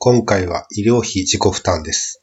[0.00, 2.22] 今回は医療費自己負担です。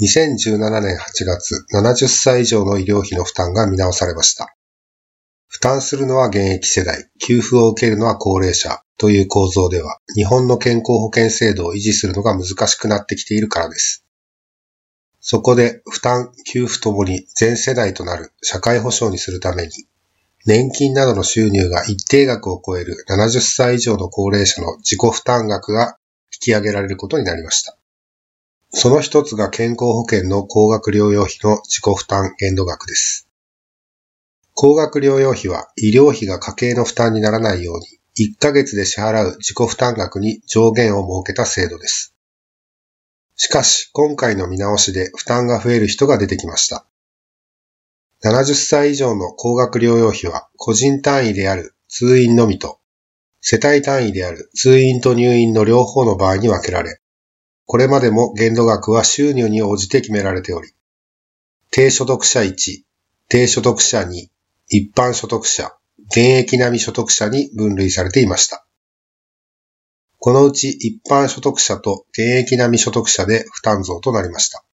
[0.00, 4.56] 2017年8月、70歳以上の医療費の負担が見直されました。
[5.46, 14.04] 負担するのは現役世代、給付を受けるのは高齢者という構造では、日本の健康保険制度を維持するのが難しくなってきているからです。
[15.20, 19.70] そこで負担、給付ともに全世代となる社会保障にするために、
[20.44, 25.98] 年金などの収入が一定額を超える70歳以上の高齢者の自己負担額が
[26.40, 27.76] き上げられることになりました。
[28.70, 33.28] その一つが健康保険の高額療養費の自己負担限度額です。
[34.54, 42.14] 高額療養費は医療費が家計の負担にならないように1ヶ月で支払う自己負担額に上限を設けた制度です。
[43.36, 46.86] しかし今回の見直しで負担が増える人が出てきました。
[48.22, 52.79] 70歳以上の高額療養費は個人単位である通院のみと、
[53.40, 57.00] 世帯単位である通院と入院の両方の場合に分けられ、
[57.66, 60.72] これまでも限度額は収入に応じて決められており、
[61.70, 62.82] 低所得者1、
[63.28, 64.28] 低所得者2、
[64.68, 65.72] 一般所得者、
[66.06, 68.66] 現役並み所得者に分類されていました。
[70.18, 74.64] このうち一般所得者と現役並み所得者で負担増となりました。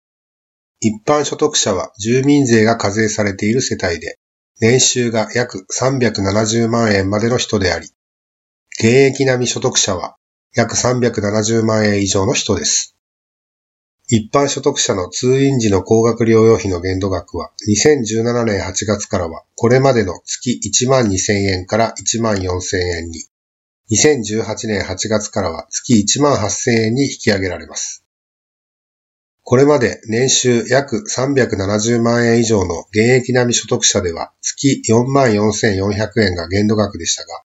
[0.81, 4.19] 一般所得者は住民税が課税されている世帯で、
[4.61, 7.89] 年収が約370万円までの人であり、
[8.79, 10.17] 現役並み所得者は
[10.55, 12.95] 約370万円以上の人です。
[14.07, 23.25] 一般所得者の通院時の高額療養費の限度額は2017年8月からはこれまでの月1万2000円から1万4000円に、
[23.93, 28.05] 2018年8月からは月1万8000円に引き上げられます。
[29.43, 37.46] これまで年収約370万円以上の現役並み所得者では月44,400円が限度額でしたが、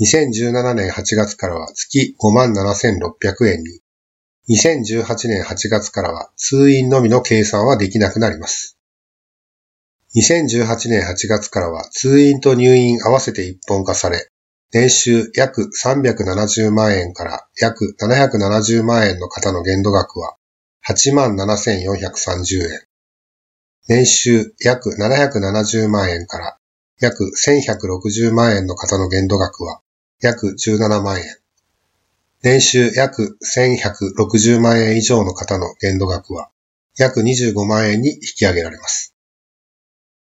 [0.00, 3.80] 2017年8月からは月57,600円に、
[4.48, 8.78] 2018年8月からは通院のみの計算はできなくなります。
[10.16, 14.28] 2018年8月からは通院と入院合わせて一本化され、
[14.72, 20.36] 年収約370万円から約770万円の方の限度額は
[20.88, 22.80] 87,430円。
[23.88, 26.58] 年収約770万円から
[27.02, 29.80] 約1160万円の方の限度額は
[30.20, 31.24] 約17万円。
[32.44, 36.50] 年収約1160万円以上の方の限度額は
[36.96, 39.16] 約25万円に引き上げられます。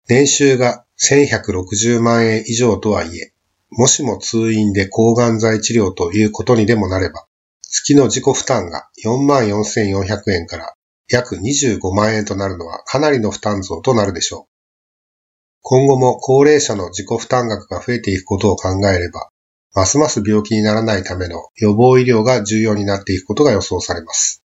[0.07, 3.33] 年収が1160万円以上とはいえ、
[3.71, 7.25] もしも通院で抗がん剤治療ということにでもなれば、
[7.63, 10.75] 月の自己負担が44,400円から
[11.09, 14.56] 約25万円となるのはかなりの負担増となるでしょう。
[15.69, 19.31] 今後も高齢者の自己負担額が増えていくことを考えれば、
[19.75, 24.45] ますます病気にならないための予防医療が重要になっていくことが予想されます。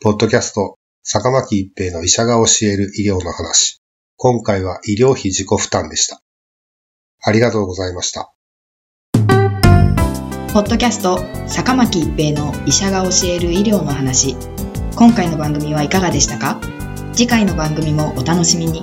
[0.00, 3.82] ポッドキャスト、坂巻一平の医者が教える医療の話。
[4.16, 6.22] 今回は医療費自己負担でした。
[7.22, 8.32] ありがとうございました。
[10.54, 14.36] ポッドキャスト坂巻一平の医者が教える医療の話
[14.96, 16.58] 今回の番組はいかがでしたか？
[17.12, 18.82] 次回の番組もお楽しみに